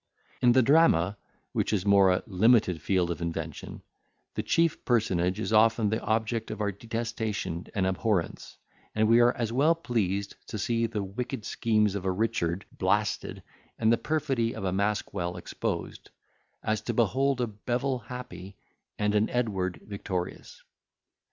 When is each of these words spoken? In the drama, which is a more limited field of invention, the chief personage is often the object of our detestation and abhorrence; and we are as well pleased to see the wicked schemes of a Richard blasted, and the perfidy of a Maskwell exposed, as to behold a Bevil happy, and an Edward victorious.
In 0.41 0.53
the 0.53 0.63
drama, 0.63 1.15
which 1.53 1.71
is 1.71 1.83
a 1.83 1.87
more 1.87 2.23
limited 2.25 2.81
field 2.81 3.11
of 3.11 3.21
invention, 3.21 3.83
the 4.33 4.41
chief 4.41 4.83
personage 4.83 5.39
is 5.39 5.53
often 5.53 5.89
the 5.89 6.01
object 6.01 6.49
of 6.49 6.59
our 6.59 6.71
detestation 6.71 7.67
and 7.75 7.85
abhorrence; 7.85 8.57
and 8.95 9.07
we 9.07 9.19
are 9.19 9.31
as 9.37 9.53
well 9.53 9.75
pleased 9.75 10.37
to 10.47 10.57
see 10.57 10.87
the 10.87 11.03
wicked 11.03 11.45
schemes 11.45 11.93
of 11.93 12.03
a 12.05 12.11
Richard 12.11 12.65
blasted, 12.75 13.43
and 13.77 13.93
the 13.93 13.95
perfidy 13.99 14.55
of 14.55 14.63
a 14.63 14.71
Maskwell 14.73 15.37
exposed, 15.37 16.09
as 16.63 16.81
to 16.81 16.95
behold 16.95 17.39
a 17.39 17.45
Bevil 17.45 17.99
happy, 17.99 18.55
and 18.97 19.13
an 19.13 19.29
Edward 19.29 19.81
victorious. 19.85 20.63